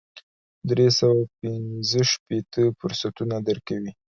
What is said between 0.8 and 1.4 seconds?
سوه او